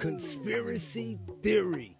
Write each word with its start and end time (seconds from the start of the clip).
Conspiracy 0.00 1.18
Theory. 1.42 1.94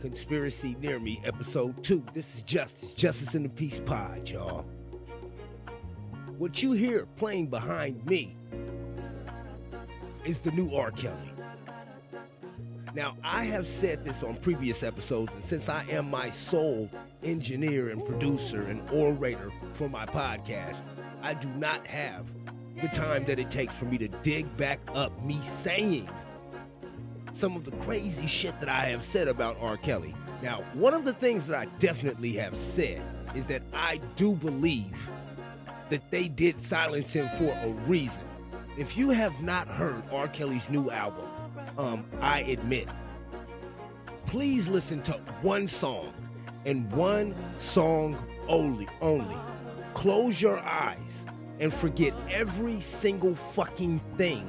Conspiracy 0.00 0.76
Near 0.80 0.98
Me, 0.98 1.22
Episode 1.24 1.84
2. 1.84 2.04
This 2.12 2.34
is 2.34 2.42
Justice, 2.42 2.92
Justice 2.94 3.36
in 3.36 3.44
the 3.44 3.48
Peace 3.48 3.80
Pod, 3.86 4.28
y'all. 4.28 4.66
What 6.36 6.64
you 6.64 6.72
hear 6.72 7.06
playing 7.14 7.46
behind 7.46 8.04
me 8.06 8.36
is 10.24 10.40
the 10.40 10.50
new 10.50 10.74
R. 10.74 10.90
Kelly. 10.90 11.32
Now, 12.92 13.16
I 13.22 13.44
have 13.44 13.68
said 13.68 14.04
this 14.04 14.24
on 14.24 14.34
previous 14.38 14.82
episodes, 14.82 15.32
and 15.32 15.44
since 15.44 15.68
I 15.68 15.84
am 15.90 16.10
my 16.10 16.32
sole 16.32 16.90
engineer 17.22 17.90
and 17.90 18.04
producer 18.04 18.62
and 18.64 18.82
orator 18.90 19.52
for 19.74 19.88
my 19.88 20.06
podcast, 20.06 20.82
I 21.22 21.34
do 21.34 21.48
not 21.50 21.86
have 21.86 22.26
the 22.82 22.88
time 22.88 23.24
that 23.26 23.38
it 23.38 23.52
takes 23.52 23.76
for 23.76 23.84
me 23.84 23.96
to 23.98 24.08
dig 24.08 24.56
back 24.56 24.80
up 24.92 25.24
me 25.24 25.40
saying 25.40 26.08
some 27.36 27.56
of 27.56 27.64
the 27.64 27.72
crazy 27.72 28.26
shit 28.26 28.58
that 28.60 28.68
I 28.68 28.86
have 28.86 29.04
said 29.04 29.28
about 29.28 29.56
R. 29.60 29.76
Kelly. 29.76 30.14
Now, 30.42 30.62
one 30.74 30.94
of 30.94 31.04
the 31.04 31.12
things 31.12 31.46
that 31.46 31.58
I 31.58 31.66
definitely 31.78 32.32
have 32.34 32.56
said 32.56 33.02
is 33.34 33.46
that 33.46 33.62
I 33.72 34.00
do 34.16 34.32
believe 34.32 34.96
that 35.90 36.10
they 36.10 36.28
did 36.28 36.58
silence 36.58 37.12
him 37.12 37.28
for 37.38 37.52
a 37.62 37.68
reason. 37.86 38.24
If 38.76 38.96
you 38.96 39.10
have 39.10 39.40
not 39.42 39.68
heard 39.68 40.02
R. 40.12 40.28
Kelly's 40.28 40.68
new 40.70 40.90
album, 40.90 41.26
um, 41.78 42.04
I 42.20 42.40
admit, 42.40 42.88
please 44.26 44.68
listen 44.68 45.02
to 45.02 45.12
one 45.42 45.66
song 45.66 46.12
and 46.64 46.90
one 46.92 47.34
song 47.58 48.16
only. 48.48 48.88
Only. 49.00 49.36
Close 49.94 50.40
your 50.40 50.58
eyes 50.60 51.26
and 51.60 51.72
forget 51.72 52.12
every 52.30 52.80
single 52.80 53.34
fucking 53.34 54.00
thing 54.16 54.48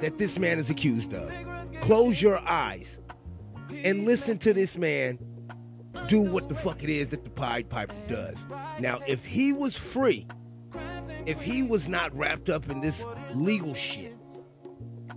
that 0.00 0.18
this 0.18 0.38
man 0.38 0.58
is 0.58 0.70
accused 0.70 1.12
of. 1.14 1.30
Close 1.80 2.20
your 2.20 2.38
eyes 2.40 3.00
and 3.84 4.04
listen 4.04 4.38
to 4.38 4.54
this 4.54 4.76
man 4.76 5.18
do 6.08 6.20
what 6.20 6.48
the 6.48 6.54
fuck 6.54 6.82
it 6.82 6.90
is 6.90 7.08
that 7.08 7.24
the 7.24 7.30
Pied 7.30 7.68
Piper 7.68 7.94
does. 8.06 8.46
Now, 8.78 9.00
if 9.06 9.24
he 9.24 9.52
was 9.52 9.76
free, 9.76 10.26
if 11.24 11.42
he 11.42 11.62
was 11.62 11.88
not 11.88 12.16
wrapped 12.16 12.48
up 12.48 12.68
in 12.70 12.80
this 12.80 13.04
legal 13.34 13.74
shit 13.74 14.16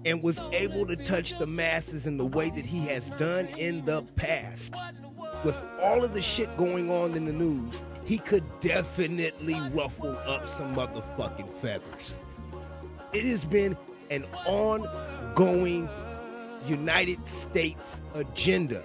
and 0.05 0.23
was 0.23 0.39
able 0.51 0.85
to 0.87 0.95
touch 0.95 1.37
the 1.37 1.45
masses 1.45 2.07
in 2.07 2.17
the 2.17 2.25
way 2.25 2.49
that 2.49 2.65
he 2.65 2.79
has 2.87 3.11
done 3.11 3.47
in 3.57 3.85
the 3.85 4.01
past, 4.15 4.73
with 5.43 5.61
all 5.81 6.03
of 6.03 6.13
the 6.13 6.21
shit 6.21 6.55
going 6.57 6.89
on 6.89 7.13
in 7.13 7.25
the 7.25 7.33
news, 7.33 7.83
he 8.05 8.17
could 8.17 8.43
definitely 8.59 9.59
ruffle 9.71 10.17
up 10.25 10.47
some 10.47 10.75
motherfucking 10.75 11.53
feathers. 11.61 12.17
It 13.13 13.23
has 13.25 13.45
been 13.45 13.77
an 14.09 14.25
ongoing 14.45 15.87
United 16.65 17.27
States 17.27 18.01
agenda 18.13 18.83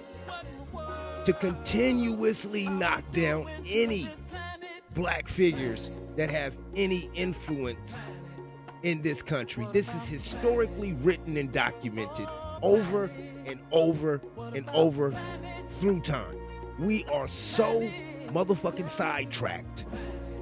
to 1.24 1.32
continuously 1.32 2.68
knock 2.68 3.02
down 3.12 3.48
any 3.66 4.08
black 4.94 5.28
figures 5.28 5.90
that 6.16 6.30
have 6.30 6.56
any 6.76 7.10
influence 7.14 8.02
in 8.82 9.00
this 9.02 9.22
country. 9.22 9.66
This 9.72 9.94
is 9.94 10.06
historically 10.06 10.92
written 10.94 11.36
and 11.36 11.50
documented 11.50 12.28
over 12.62 13.10
and 13.46 13.58
over 13.72 14.20
and 14.54 14.68
over 14.70 15.18
through 15.68 16.00
time. 16.00 16.36
We 16.78 17.04
are 17.06 17.28
so 17.28 17.80
motherfucking 18.28 18.90
sidetracked 18.90 19.86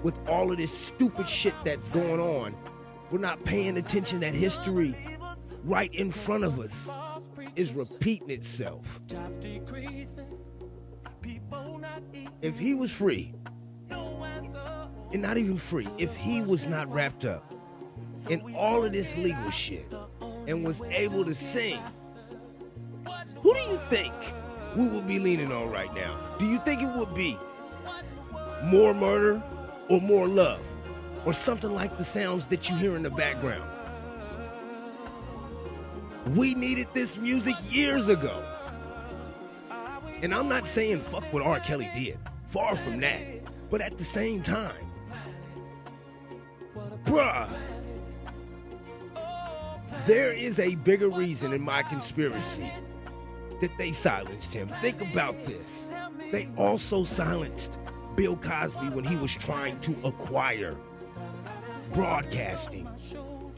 with 0.03 0.19
all 0.27 0.51
of 0.51 0.59
this 0.59 0.77
stupid 0.77 1.29
shit 1.29 1.55
that's 1.65 1.89
going 1.91 2.21
on. 2.21 2.55
We're 3.11 3.19
not 3.19 3.45
paying 3.45 3.77
attention 3.77 4.21
that 4.21 4.35
history 4.35 4.97
right 5.65 5.95
in 5.95 6.11
front 6.11 6.45
of 6.45 6.59
us 6.59 6.91
is 7.57 7.73
repeating 7.73 8.31
itself. 8.31 9.01
If 12.41 12.59
he 12.59 12.75
was 12.75 12.91
free, 12.91 13.35
and 13.91 15.21
not 15.21 15.37
even 15.37 15.59
free, 15.59 15.87
if 15.99 16.17
he 16.17 16.43
was 16.43 16.67
not 16.67 16.91
wrapped 16.93 17.25
up 17.25 17.53
in 18.29 18.55
all 18.57 18.85
of 18.85 18.93
this 18.93 19.17
legal 19.17 19.51
shit 19.51 19.93
and 20.47 20.65
was 20.65 20.83
able 20.83 21.25
to 21.25 21.35
sing, 21.35 21.81
who 23.37 23.55
do 23.55 23.61
you 23.61 23.81
think 23.91 24.13
we 24.77 24.89
would 24.89 25.07
be 25.07 25.19
leaning 25.19 25.53
on 25.53 25.71
right 25.71 25.93
now? 25.95 26.37
Do 26.39 26.47
you 26.47 26.59
think 26.61 26.81
it 26.83 26.89
would 26.97 27.15
be 27.15 27.39
more 28.65 28.95
murder 28.95 29.43
or 29.89 30.01
more 30.01 30.27
love 30.27 30.61
or 31.25 31.33
something 31.33 31.73
like 31.73 31.99
the 31.99 32.05
sounds 32.05 32.47
that 32.47 32.71
you 32.71 32.77
hear 32.77 32.97
in 32.97 33.03
the 33.03 33.11
background? 33.11 33.69
We 36.29 36.55
needed 36.55 36.89
this 36.95 37.19
music 37.19 37.57
years 37.71 38.09
ago. 38.09 38.43
And 40.23 40.33
I'm 40.33 40.49
not 40.49 40.67
saying 40.69 41.01
fuck 41.01 41.25
what 41.33 41.43
R. 41.43 41.59
Kelly 41.61 41.91
did. 41.95 42.19
Far 42.47 42.77
from 42.77 43.01
that. 43.01 43.43
But 43.71 43.81
at 43.81 43.99
the 43.99 44.05
same 44.05 44.43
time, 44.43 44.87
bruh, 47.05 47.51
there 50.07 50.33
is 50.33 50.59
a 50.59 50.75
bigger 50.77 51.09
reason 51.09 51.53
in 51.53 51.63
my 51.63 51.83
conspiracy 51.83 52.71
that 53.61 53.77
they 53.79 53.93
silenced 53.93 54.53
him. 54.53 54.69
Think 54.81 55.01
about 55.01 55.45
this. 55.45 55.91
They 56.31 56.49
also 56.57 57.05
silenced 57.05 57.79
Bill 58.15 58.37
Cosby 58.37 58.91
when 58.91 59.05
he 59.05 59.17
was 59.17 59.33
trying 59.33 59.81
to 59.81 59.97
acquire 60.05 60.77
broadcasting. 61.93 62.89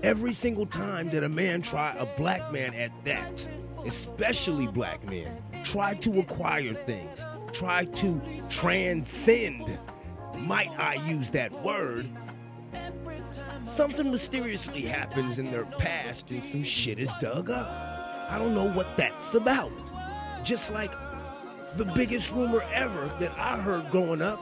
Every 0.05 0.35
single 0.35 0.67
time 0.67 1.09
that 1.13 1.25
a 1.25 1.31
man 1.31 1.63
try, 1.63 1.97
a 1.99 2.05
black 2.05 2.53
man 2.53 2.75
at 2.75 2.93
that, 3.05 3.49
especially 3.87 4.67
black 4.67 5.03
men, 5.09 5.43
try 5.65 5.95
to 5.95 6.21
acquire 6.21 6.75
things, 6.75 7.25
try 7.55 7.87
to 7.87 8.21
transcend, 8.51 9.79
might 10.41 10.79
I 10.79 10.97
use 11.07 11.31
that 11.31 11.51
word, 11.63 12.07
something 13.65 14.11
mysteriously 14.11 14.83
happens 14.83 15.39
in 15.39 15.51
their 15.51 15.65
past 15.65 16.31
and 16.33 16.45
some 16.45 16.65
shit 16.65 16.99
is 16.99 17.11
dug 17.19 17.49
up. 17.49 17.71
I 18.29 18.39
don't 18.39 18.55
know 18.55 18.71
what 18.71 18.99
that's 18.99 19.33
about. 19.35 19.73
Just 20.45 20.71
like 20.71 20.93
the 21.79 21.87
biggest 21.95 22.31
rumor 22.31 22.61
ever 22.75 23.11
that 23.21 23.33
I 23.39 23.59
heard 23.59 23.91
growing 23.91 24.21
up 24.21 24.39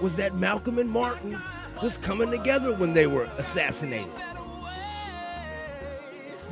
was 0.00 0.16
that 0.16 0.36
Malcolm 0.36 0.78
and 0.78 0.88
Martin 0.88 1.38
was 1.82 1.98
coming 1.98 2.30
together 2.30 2.72
when 2.72 2.94
they 2.94 3.06
were 3.06 3.24
assassinated. 3.36 4.10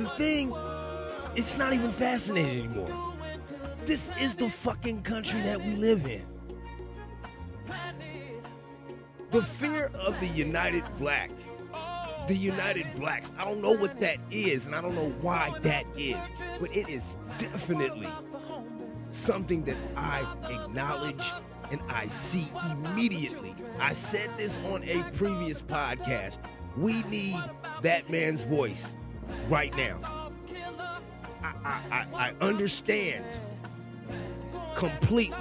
The 0.00 0.08
thing, 0.16 0.54
it's 1.36 1.58
not 1.58 1.74
even 1.74 1.92
fascinating 1.92 2.60
anymore. 2.60 3.14
This 3.84 4.08
is 4.18 4.34
the 4.34 4.48
fucking 4.48 5.02
country 5.02 5.42
that 5.42 5.62
we 5.62 5.74
live 5.74 6.06
in. 6.06 6.24
The 9.30 9.42
fear 9.42 9.90
of 9.94 10.18
the 10.20 10.28
United 10.28 10.84
Black, 10.98 11.30
the 12.28 12.34
United 12.34 12.86
Blacks, 12.96 13.30
I 13.36 13.44
don't 13.44 13.60
know 13.60 13.72
what 13.72 14.00
that 14.00 14.16
is 14.30 14.64
and 14.64 14.74
I 14.74 14.80
don't 14.80 14.94
know 14.94 15.12
why 15.20 15.52
that 15.64 15.84
is, 15.98 16.30
but 16.58 16.74
it 16.74 16.88
is 16.88 17.18
definitely 17.36 18.08
something 19.12 19.64
that 19.64 19.76
I 19.98 20.20
acknowledge 20.48 21.22
and 21.70 21.80
I 21.90 22.06
see 22.06 22.50
immediately. 22.70 23.54
I 23.78 23.92
said 23.92 24.30
this 24.38 24.58
on 24.72 24.82
a 24.84 25.02
previous 25.10 25.60
podcast. 25.60 26.38
We 26.74 27.02
need 27.02 27.42
that 27.82 28.08
man's 28.08 28.44
voice 28.44 28.96
right 29.48 29.74
now. 29.76 30.30
I, 31.42 31.74
I, 31.90 32.06
I 32.14 32.34
understand 32.40 33.24
completely 34.74 35.36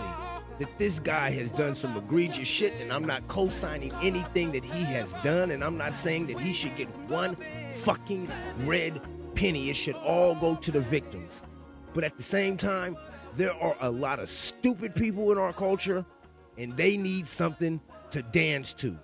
that 0.60 0.78
this 0.78 1.00
guy 1.00 1.32
has 1.32 1.50
done 1.52 1.74
some 1.74 1.96
egregious 1.98 2.48
shit, 2.48 2.74
and 2.82 2.92
I'm 2.92 3.06
not 3.06 3.26
co 3.28 3.50
signing 3.50 3.94
anything 4.02 4.52
that 4.52 4.64
he 4.64 4.84
has 4.84 5.14
done, 5.24 5.52
and 5.52 5.64
I'm 5.64 5.78
not 5.78 5.94
saying 5.94 6.28
that 6.28 6.40
he 6.40 6.54
should 6.54 6.76
get 6.76 6.90
one 7.08 7.38
fucking 7.82 8.30
red 8.60 9.02
penny. 9.36 9.70
It 9.70 9.76
should 9.76 9.96
all 9.96 10.36
go 10.36 10.56
to 10.56 10.72
the 10.72 10.82
victims. 10.82 11.44
But 11.94 12.04
at 12.04 12.18
the 12.18 12.24
same 12.24 12.58
time, 12.58 12.98
there 13.36 13.54
are 13.54 13.76
a 13.80 13.90
lot 13.90 14.20
of 14.20 14.30
stupid 14.30 14.96
people 14.96 15.32
in 15.32 15.38
our 15.38 15.54
culture, 15.54 16.06
and 16.58 16.76
they 16.76 16.98
need 16.98 17.28
something 17.28 17.80
to 18.12 18.22
dance 18.22 18.74
to 18.74 18.98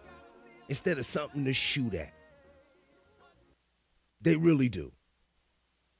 instead 0.67 0.97
of 0.97 1.05
something 1.05 1.45
to 1.45 1.53
shoot 1.53 1.93
at. 1.93 2.11
They 4.25 4.35
really 4.35 4.69
do. 4.69 4.91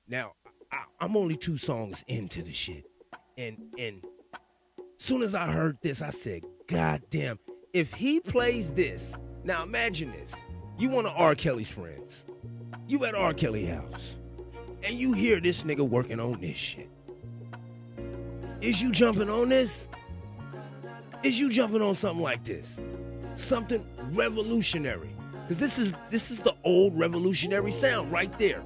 Now, 0.07 0.31
I, 0.71 0.85
am 0.99 1.15
only 1.15 1.35
two 1.35 1.57
songs 1.57 2.03
into 2.07 2.41
the 2.41 2.51
shit, 2.51 2.83
and 3.37 3.55
and 3.77 4.03
soon 4.97 5.21
as 5.21 5.35
I 5.35 5.51
heard 5.51 5.77
this, 5.83 6.01
I 6.01 6.09
said, 6.09 6.41
"God 6.65 7.03
damn! 7.11 7.37
If 7.71 7.93
he 7.93 8.19
plays 8.19 8.71
this, 8.71 9.21
now 9.43 9.61
imagine 9.61 10.11
this: 10.11 10.43
you 10.79 10.89
one 10.89 11.05
of 11.05 11.13
R. 11.15 11.35
Kelly's 11.35 11.69
friends, 11.69 12.25
you 12.87 13.05
at 13.05 13.13
R. 13.13 13.31
Kelly 13.31 13.67
house, 13.67 14.15
and 14.81 14.95
you 14.95 15.13
hear 15.13 15.39
this 15.39 15.61
nigga 15.61 15.87
working 15.87 16.19
on 16.19 16.41
this 16.41 16.57
shit. 16.57 16.89
Is 18.59 18.81
you 18.81 18.91
jumping 18.91 19.29
on 19.29 19.49
this? 19.49 19.87
Is 21.21 21.39
you 21.39 21.51
jumping 21.51 21.83
on 21.83 21.93
something 21.93 22.23
like 22.23 22.43
this? 22.43 22.81
Something 23.35 23.85
revolutionary?" 24.13 25.15
Because 25.47 25.59
this 25.59 25.77
is 25.77 25.93
this 26.09 26.31
is 26.31 26.39
the 26.39 26.55
old 26.63 26.97
revolutionary 26.97 27.71
sound 27.71 28.11
right 28.11 28.35
there. 28.39 28.63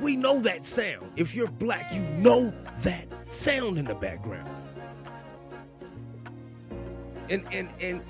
We 0.00 0.16
know 0.16 0.40
that 0.40 0.64
sound. 0.64 1.12
If 1.14 1.36
you're 1.36 1.46
black, 1.46 1.92
you 1.94 2.00
know 2.00 2.52
that 2.80 3.06
sound 3.28 3.78
in 3.78 3.84
the 3.84 3.94
background. 3.94 4.50
And 7.30 7.46
and 7.52 7.68
and 7.80 8.02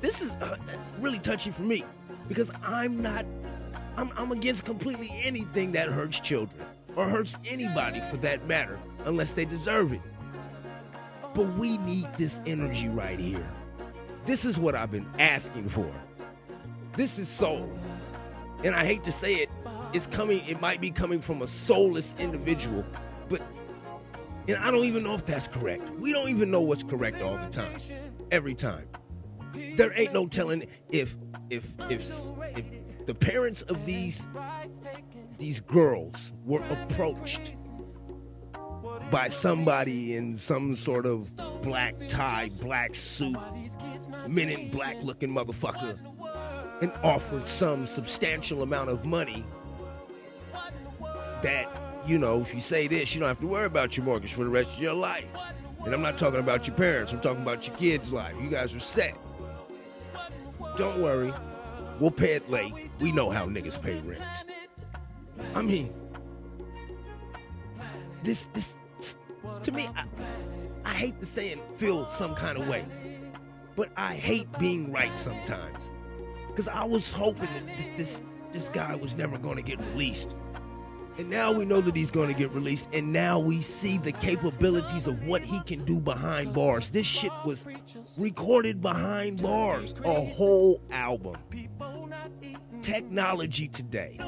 this 0.00 0.22
is 0.22 0.36
uh, 0.36 0.56
really 1.00 1.18
touchy 1.18 1.50
for 1.50 1.62
me 1.62 1.84
because 2.28 2.50
I'm 2.62 3.02
not 3.02 3.26
I'm, 3.96 4.12
I'm 4.16 4.30
against 4.30 4.64
completely 4.64 5.10
anything 5.20 5.72
that 5.72 5.88
hurts 5.88 6.20
children 6.20 6.62
or 6.94 7.08
hurts 7.08 7.38
anybody 7.44 8.00
for 8.08 8.18
that 8.18 8.46
matter 8.46 8.78
unless 9.04 9.32
they 9.32 9.46
deserve 9.46 9.92
it. 9.92 10.02
But 11.34 11.46
we 11.56 11.76
need 11.78 12.06
this 12.14 12.40
energy 12.46 12.88
right 12.88 13.18
here. 13.18 13.46
This 14.26 14.44
is 14.44 14.58
what 14.58 14.76
I've 14.76 14.92
been 14.92 15.08
asking 15.18 15.70
for. 15.70 15.92
This 16.96 17.18
is 17.18 17.28
soul. 17.28 17.70
And 18.64 18.74
I 18.74 18.84
hate 18.84 19.04
to 19.04 19.12
say 19.12 19.34
it, 19.34 19.50
it's 19.92 20.06
coming, 20.06 20.42
it 20.46 20.60
might 20.60 20.80
be 20.80 20.90
coming 20.90 21.20
from 21.20 21.42
a 21.42 21.46
soulless 21.46 22.14
individual, 22.18 22.84
but 23.28 23.42
and 24.48 24.56
I 24.58 24.70
don't 24.70 24.84
even 24.84 25.02
know 25.02 25.14
if 25.14 25.26
that's 25.26 25.48
correct. 25.48 25.90
We 25.98 26.12
don't 26.12 26.28
even 26.28 26.50
know 26.50 26.60
what's 26.60 26.82
correct 26.82 27.20
all 27.20 27.36
the 27.36 27.48
time. 27.48 27.76
Every 28.30 28.54
time. 28.54 28.88
There 29.52 29.92
ain't 29.98 30.12
no 30.12 30.26
telling 30.26 30.64
if 30.90 31.16
if 31.50 31.74
if 31.90 32.24
if 32.56 33.06
the 33.06 33.14
parents 33.14 33.62
of 33.62 33.84
these 33.84 34.26
these 35.38 35.60
girls 35.60 36.32
were 36.44 36.64
approached 36.64 37.52
by 39.10 39.28
somebody 39.28 40.16
in 40.16 40.36
some 40.36 40.74
sort 40.74 41.06
of 41.06 41.34
black 41.62 41.94
tie, 42.08 42.48
black 42.60 42.94
suit, 42.94 43.36
men 44.28 44.48
in 44.48 44.70
black 44.70 45.02
looking 45.02 45.30
motherfucker, 45.30 45.98
and 46.80 46.92
offered 47.02 47.46
some 47.46 47.86
substantial 47.86 48.62
amount 48.62 48.90
of 48.90 49.04
money 49.04 49.44
that, 51.42 51.68
you 52.06 52.18
know, 52.18 52.40
if 52.40 52.54
you 52.54 52.60
say 52.60 52.86
this, 52.86 53.14
you 53.14 53.20
don't 53.20 53.28
have 53.28 53.40
to 53.40 53.46
worry 53.46 53.66
about 53.66 53.96
your 53.96 54.04
mortgage 54.04 54.34
for 54.34 54.44
the 54.44 54.50
rest 54.50 54.72
of 54.72 54.78
your 54.78 54.94
life. 54.94 55.26
And 55.84 55.94
I'm 55.94 56.02
not 56.02 56.18
talking 56.18 56.40
about 56.40 56.66
your 56.66 56.76
parents, 56.76 57.12
I'm 57.12 57.20
talking 57.20 57.42
about 57.42 57.66
your 57.66 57.76
kids' 57.76 58.12
life. 58.12 58.34
You 58.40 58.50
guys 58.50 58.74
are 58.74 58.80
set. 58.80 59.16
Don't 60.76 61.00
worry, 61.00 61.32
we'll 62.00 62.10
pay 62.10 62.32
it 62.32 62.50
late. 62.50 62.72
We 63.00 63.12
know 63.12 63.30
how 63.30 63.46
niggas 63.46 63.80
pay 63.80 63.98
rent. 64.00 64.22
I 65.54 65.62
mean, 65.62 65.94
this, 68.22 68.48
this, 68.52 68.74
to 69.62 69.72
me, 69.72 69.88
I, 69.96 70.04
I 70.84 70.94
hate 70.94 71.20
to 71.20 71.26
say 71.26 71.50
it, 71.50 71.58
feel 71.76 72.10
some 72.10 72.34
kind 72.34 72.58
of 72.58 72.66
way, 72.66 72.86
but 73.74 73.90
I 73.96 74.14
hate 74.16 74.48
being 74.58 74.92
right 74.92 75.16
sometimes. 75.16 75.90
Because 76.56 76.68
I 76.68 76.84
was 76.84 77.12
hoping 77.12 77.50
that 77.52 77.98
this, 77.98 78.22
this 78.50 78.70
guy 78.70 78.94
was 78.94 79.14
never 79.14 79.36
going 79.36 79.56
to 79.56 79.62
get 79.62 79.78
released. 79.92 80.34
And 81.18 81.28
now 81.28 81.52
we 81.52 81.66
know 81.66 81.82
that 81.82 81.94
he's 81.94 82.10
going 82.10 82.28
to 82.28 82.34
get 82.34 82.50
released, 82.52 82.88
and 82.94 83.12
now 83.12 83.38
we 83.38 83.60
see 83.60 83.98
the 83.98 84.12
capabilities 84.12 85.06
of 85.06 85.26
what 85.26 85.42
he 85.42 85.60
can 85.64 85.84
do 85.84 86.00
behind 86.00 86.54
bars. 86.54 86.88
This 86.88 87.06
shit 87.06 87.30
was 87.44 87.66
recorded 88.16 88.80
behind 88.80 89.42
bars, 89.42 89.94
a 90.02 90.24
whole 90.24 90.80
album. 90.90 91.36
Technology 92.80 93.68
today. 93.68 94.18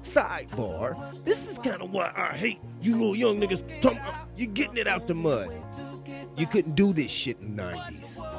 Sidebar, 0.00 1.24
this 1.24 1.50
is 1.50 1.58
kind 1.58 1.82
of 1.82 1.90
why 1.90 2.12
I 2.14 2.36
hate 2.36 2.60
you 2.80 2.92
little 2.92 3.16
young 3.16 3.40
niggas. 3.40 3.64
You're 4.36 4.46
getting 4.46 4.76
it 4.76 4.86
out 4.86 5.08
the 5.08 5.14
mud. 5.14 5.50
You 6.36 6.46
couldn't 6.46 6.76
do 6.76 6.92
this 6.92 7.10
shit 7.10 7.40
in 7.40 7.56
the 7.56 7.62
90s. 7.64 8.33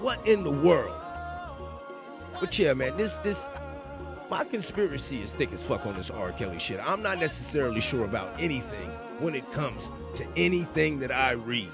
What 0.00 0.26
in 0.26 0.44
the 0.44 0.50
world? 0.50 0.94
But 2.38 2.58
yeah, 2.58 2.74
man, 2.74 2.96
this 2.96 3.16
this 3.16 3.48
my 4.28 4.44
conspiracy 4.44 5.22
is 5.22 5.32
thick 5.32 5.52
as 5.52 5.62
fuck 5.62 5.86
on 5.86 5.96
this 5.96 6.10
R. 6.10 6.32
Kelly 6.32 6.58
shit. 6.58 6.80
I'm 6.84 7.02
not 7.02 7.18
necessarily 7.18 7.80
sure 7.80 8.04
about 8.04 8.38
anything 8.40 8.90
when 9.20 9.34
it 9.34 9.50
comes 9.52 9.90
to 10.16 10.26
anything 10.36 10.98
that 10.98 11.12
I 11.12 11.32
read. 11.32 11.70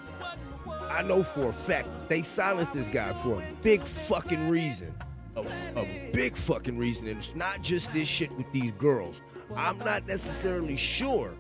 I 0.91 1.03
know 1.03 1.23
for 1.23 1.49
a 1.49 1.53
fact 1.53 1.89
they 2.09 2.23
silenced 2.23 2.73
this 2.73 2.89
guy 2.89 3.13
for 3.23 3.41
a 3.41 3.45
big 3.63 3.83
fucking 3.83 4.49
reason. 4.49 4.95
A, 5.35 5.41
a 5.77 6.11
big 6.13 6.37
fucking 6.37 6.77
reason. 6.77 7.09
And 7.09 7.19
it's 7.19 7.35
not 7.35 7.63
just 7.63 7.93
this 7.93 8.07
shit 8.07 8.31
with 8.33 8.51
these 8.53 8.73
girls. 8.73 9.23
I'm 9.57 9.79
not 9.79 10.07
necessarily 10.07 10.77
sure 10.77 11.31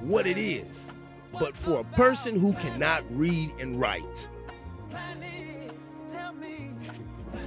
what 0.00 0.26
it 0.26 0.38
is. 0.38 0.88
But 1.38 1.56
for 1.56 1.80
a 1.80 1.84
person 1.84 2.40
who 2.40 2.54
cannot 2.54 3.04
read 3.10 3.52
and 3.60 3.78
write, 3.78 4.28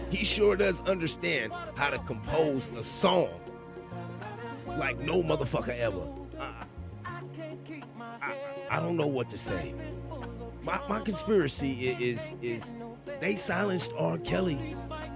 he 0.10 0.26
sure 0.26 0.56
does 0.56 0.80
understand 0.82 1.52
how 1.76 1.90
to 1.90 2.00
compose 2.00 2.68
a 2.78 2.84
song 2.84 3.30
like 4.78 5.00
no 5.00 5.22
motherfucker 5.22 5.78
ever. 5.78 6.08
I, 6.40 6.66
I, 8.22 8.36
I 8.70 8.80
don't 8.80 8.98
know 8.98 9.08
what 9.08 9.30
to 9.32 9.38
say. 9.38 9.74
My, 10.64 10.80
my 10.88 11.00
conspiracy 11.02 11.90
is 11.90 12.34
is 12.42 12.74
they 13.20 13.36
silenced 13.36 13.92
R. 13.98 14.18
Kelly 14.20 14.76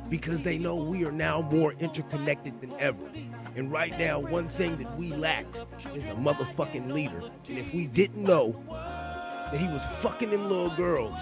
because 0.09 0.43
they 0.43 0.57
know 0.57 0.75
we 0.75 1.05
are 1.05 1.11
now 1.11 1.41
more 1.41 1.73
interconnected 1.73 2.59
than 2.61 2.73
ever. 2.79 3.09
And 3.55 3.71
right 3.71 3.97
now, 3.97 4.19
one 4.19 4.49
thing 4.49 4.77
that 4.77 4.97
we 4.97 5.13
lack 5.13 5.45
is 5.93 6.07
a 6.07 6.13
motherfucking 6.13 6.91
leader. 6.91 7.21
And 7.47 7.57
if 7.57 7.73
we 7.73 7.87
didn't 7.87 8.23
know 8.23 8.61
that 8.67 9.57
he 9.57 9.67
was 9.67 9.81
fucking 10.01 10.29
them 10.31 10.49
little 10.49 10.75
girls, 10.75 11.19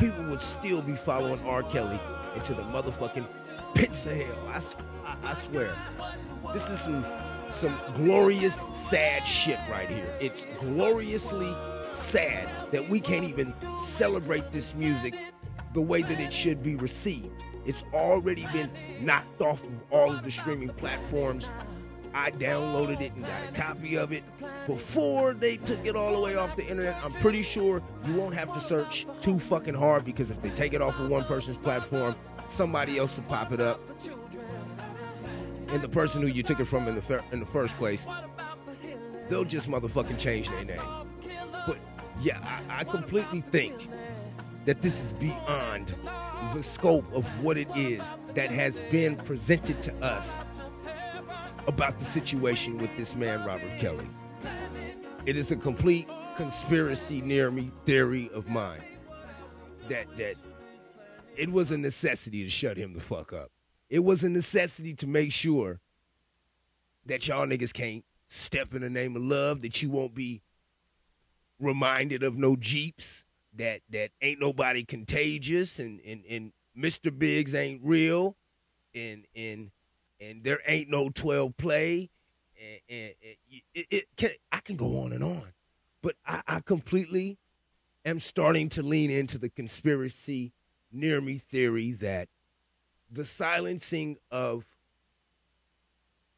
people 0.00 0.24
would 0.24 0.40
still 0.40 0.80
be 0.80 0.96
following 0.96 1.38
R. 1.44 1.62
Kelly 1.62 2.00
into 2.34 2.54
the 2.54 2.62
motherfucking 2.62 3.26
pits 3.74 4.06
of 4.06 4.16
hell. 4.16 4.48
I, 4.48 4.62
I, 5.04 5.30
I 5.30 5.34
swear. 5.34 5.76
This 6.54 6.70
is 6.70 6.80
some 6.80 7.04
some 7.48 7.78
glorious 7.94 8.64
sad 8.72 9.26
shit 9.26 9.58
right 9.70 9.88
here. 9.88 10.10
It's 10.20 10.46
gloriously 10.60 11.54
sad 11.90 12.48
that 12.70 12.88
we 12.88 13.00
can't 13.00 13.24
even 13.24 13.52
celebrate 13.78 14.52
this 14.52 14.74
music 14.74 15.14
the 15.74 15.80
way 15.80 16.00
that 16.02 16.18
it 16.18 16.32
should 16.32 16.62
be 16.62 16.76
received. 16.76 17.30
It's 17.66 17.82
already 17.92 18.46
been 18.52 18.70
knocked 19.00 19.42
off 19.42 19.62
of 19.62 19.70
all 19.90 20.14
of 20.14 20.22
the 20.22 20.30
streaming 20.30 20.70
platforms. 20.70 21.50
I 22.12 22.30
downloaded 22.30 23.00
it 23.00 23.12
and 23.14 23.24
got 23.24 23.48
a 23.48 23.52
copy 23.52 23.96
of 23.96 24.12
it 24.12 24.24
before 24.66 25.34
they 25.34 25.56
took 25.58 25.84
it 25.84 25.94
all 25.94 26.12
the 26.12 26.20
way 26.20 26.36
off 26.36 26.56
the 26.56 26.66
internet. 26.66 26.96
I'm 27.04 27.12
pretty 27.12 27.42
sure 27.42 27.82
you 28.06 28.14
won't 28.14 28.34
have 28.34 28.52
to 28.54 28.60
search 28.60 29.06
too 29.20 29.38
fucking 29.38 29.74
hard 29.74 30.04
because 30.04 30.30
if 30.30 30.40
they 30.42 30.50
take 30.50 30.72
it 30.72 30.82
off 30.82 30.98
of 30.98 31.08
one 31.08 31.24
person's 31.24 31.58
platform, 31.58 32.16
somebody 32.48 32.98
else 32.98 33.16
will 33.16 33.24
pop 33.24 33.52
it 33.52 33.60
up. 33.60 33.80
And 35.68 35.80
the 35.82 35.88
person 35.88 36.20
who 36.20 36.28
you 36.28 36.42
took 36.42 36.58
it 36.58 36.64
from 36.64 36.88
in 36.88 36.96
the 36.96 37.02
fir- 37.02 37.24
in 37.30 37.38
the 37.38 37.46
first 37.46 37.76
place, 37.76 38.06
they'll 39.28 39.44
just 39.44 39.68
motherfucking 39.68 40.18
change 40.18 40.48
their 40.48 40.64
name. 40.64 40.82
But 41.66 41.78
yeah, 42.20 42.40
I, 42.68 42.80
I 42.80 42.84
completely 42.84 43.40
think 43.40 43.88
that 44.64 44.82
this 44.82 45.00
is 45.02 45.12
beyond 45.12 45.94
the 46.54 46.62
scope 46.62 47.10
of 47.12 47.24
what 47.42 47.56
it 47.56 47.68
is 47.76 48.18
that 48.34 48.50
has 48.50 48.80
been 48.90 49.14
presented 49.16 49.80
to 49.82 49.94
us 50.02 50.40
about 51.66 51.98
the 51.98 52.04
situation 52.04 52.78
with 52.78 52.94
this 52.96 53.14
man, 53.14 53.44
Robert 53.44 53.78
Kelly. 53.78 54.08
It 55.26 55.36
is 55.36 55.52
a 55.52 55.56
complete 55.56 56.08
conspiracy 56.36 57.20
near 57.20 57.50
me 57.50 57.70
theory 57.84 58.30
of 58.32 58.48
mine 58.48 58.82
that 59.88 60.06
that 60.16 60.36
it 61.36 61.50
was 61.50 61.70
a 61.70 61.78
necessity 61.78 62.44
to 62.44 62.50
shut 62.50 62.76
him 62.76 62.94
the 62.94 63.00
fuck 63.00 63.32
up. 63.32 63.50
It 63.88 64.00
was 64.00 64.24
a 64.24 64.28
necessity 64.28 64.94
to 64.94 65.06
make 65.06 65.32
sure 65.32 65.80
that 67.06 67.26
y'all 67.26 67.46
niggas 67.46 67.72
can't 67.72 68.04
step 68.28 68.74
in 68.74 68.82
the 68.82 68.90
name 68.90 69.16
of 69.16 69.22
love, 69.22 69.62
that 69.62 69.82
you 69.82 69.90
won't 69.90 70.14
be 70.14 70.42
reminded 71.58 72.22
of 72.22 72.36
no 72.36 72.56
Jeeps, 72.56 73.24
that 73.56 73.80
that 73.90 74.10
ain't 74.22 74.40
nobody 74.40 74.84
contagious 74.84 75.78
and 75.78 76.00
and, 76.06 76.24
and 76.28 76.52
Mr. 76.78 77.16
Biggs 77.16 77.54
ain't 77.54 77.82
real 77.84 78.36
and 78.94 79.26
and 79.34 79.70
and 80.20 80.44
there 80.44 80.60
ain't 80.66 80.88
no 80.88 81.08
12 81.08 81.56
play 81.56 82.10
and, 82.60 82.80
and, 82.88 83.14
and 83.22 83.62
it, 83.74 83.86
it 83.90 84.04
can, 84.16 84.30
I 84.52 84.60
can 84.60 84.76
go 84.76 85.00
on 85.00 85.12
and 85.12 85.24
on. 85.24 85.52
But 86.02 86.16
I, 86.26 86.42
I 86.46 86.60
completely 86.60 87.38
am 88.04 88.18
starting 88.18 88.68
to 88.70 88.82
lean 88.82 89.10
into 89.10 89.38
the 89.38 89.48
conspiracy 89.48 90.52
near 90.92 91.20
me 91.20 91.38
theory 91.38 91.92
that 91.92 92.28
the 93.10 93.24
silencing 93.24 94.16
of 94.30 94.64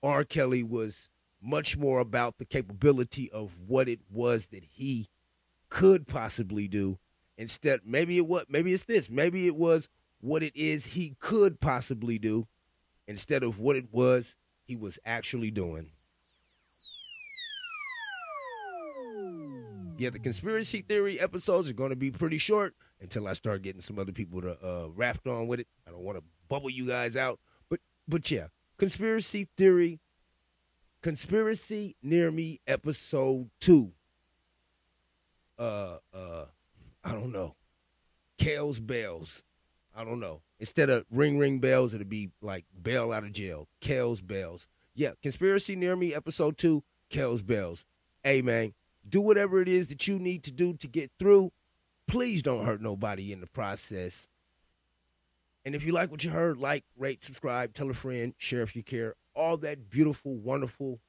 R. 0.02 0.24
Kelly 0.24 0.62
was 0.62 1.08
much 1.40 1.76
more 1.76 2.00
about 2.00 2.38
the 2.38 2.44
capability 2.44 3.30
of 3.30 3.52
what 3.66 3.88
it 3.88 4.00
was 4.10 4.46
that 4.46 4.64
he 4.64 5.08
could 5.68 6.06
possibly 6.06 6.68
do 6.68 6.98
instead 7.38 7.80
maybe 7.84 8.18
it 8.18 8.26
what 8.26 8.50
maybe 8.50 8.72
it's 8.74 8.84
this 8.84 9.08
maybe 9.08 9.46
it 9.46 9.56
was 9.56 9.88
what 10.20 10.42
it 10.42 10.54
is 10.54 10.86
he 10.86 11.16
could 11.18 11.58
possibly 11.60 12.18
do 12.18 12.46
instead 13.06 13.42
of 13.42 13.58
what 13.58 13.76
it 13.76 13.86
was 13.92 14.36
he 14.64 14.76
was 14.76 14.98
actually 15.04 15.50
doing 15.50 15.90
yeah 19.98 20.10
the 20.10 20.18
conspiracy 20.18 20.82
theory 20.82 21.20
episodes 21.20 21.68
are 21.68 21.74
going 21.74 21.90
to 21.90 21.96
be 21.96 22.10
pretty 22.10 22.38
short 22.38 22.74
until 23.00 23.28
i 23.28 23.32
start 23.32 23.62
getting 23.62 23.80
some 23.80 23.98
other 23.98 24.12
people 24.12 24.40
to 24.40 24.56
uh 24.64 24.88
raft 24.94 25.26
on 25.26 25.46
with 25.46 25.60
it 25.60 25.68
i 25.86 25.90
don't 25.90 26.02
want 26.02 26.16
to 26.16 26.24
bubble 26.48 26.70
you 26.70 26.86
guys 26.86 27.16
out 27.16 27.38
but 27.68 27.80
but 28.08 28.30
yeah 28.30 28.46
conspiracy 28.78 29.48
theory 29.56 30.00
Conspiracy 31.02 31.96
Near 32.00 32.30
Me, 32.30 32.60
episode 32.64 33.50
two. 33.60 33.90
Uh, 35.58 35.96
uh, 36.14 36.44
I 37.02 37.10
don't 37.10 37.32
know. 37.32 37.56
Kale's 38.38 38.78
bells. 38.78 39.42
I 39.94 40.04
don't 40.04 40.20
know. 40.20 40.40
Instead 40.58 40.90
of 40.90 41.04
ring 41.10 41.38
ring 41.38 41.58
bells, 41.58 41.92
it'll 41.94 42.06
be 42.06 42.30
like 42.40 42.64
bail 42.80 43.12
out 43.12 43.24
of 43.24 43.32
jail. 43.32 43.68
Kale's 43.80 44.20
bells. 44.20 44.66
Yeah, 44.94 45.12
Conspiracy 45.22 45.76
Near 45.76 45.96
Me, 45.96 46.14
episode 46.14 46.58
two, 46.58 46.82
Kale's 47.10 47.42
bells. 47.42 47.84
Hey 48.22 48.42
man, 48.42 48.74
do 49.08 49.20
whatever 49.20 49.60
it 49.60 49.68
is 49.68 49.88
that 49.88 50.06
you 50.06 50.18
need 50.18 50.42
to 50.44 50.52
do 50.52 50.74
to 50.74 50.88
get 50.88 51.10
through. 51.18 51.52
Please 52.06 52.42
don't 52.42 52.64
hurt 52.64 52.80
nobody 52.80 53.32
in 53.32 53.40
the 53.40 53.46
process. 53.46 54.28
And 55.64 55.74
if 55.74 55.84
you 55.84 55.92
like 55.92 56.10
what 56.10 56.24
you 56.24 56.30
heard, 56.30 56.58
like, 56.58 56.84
rate, 56.96 57.22
subscribe, 57.22 57.72
tell 57.72 57.88
a 57.88 57.94
friend, 57.94 58.34
share 58.36 58.62
if 58.62 58.74
you 58.74 58.82
care. 58.82 59.14
All 59.34 59.56
that 59.58 59.88
beautiful, 59.88 60.34
wonderful, 60.34 61.00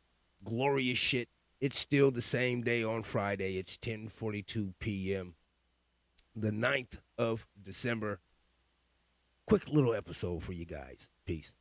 glorious 0.43 0.99
shit. 0.99 1.27
It's 1.59 1.79
still 1.79 2.11
the 2.11 2.21
same 2.21 2.61
day 2.61 2.83
on 2.83 3.03
Friday. 3.03 3.57
It's 3.57 3.77
10:42 3.77 4.73
p.m. 4.79 5.35
The 6.35 6.51
9th 6.51 6.99
of 7.17 7.47
December. 7.61 8.19
Quick 9.45 9.67
little 9.67 9.93
episode 9.93 10.41
for 10.43 10.53
you 10.53 10.65
guys. 10.65 11.09
Peace. 11.25 11.55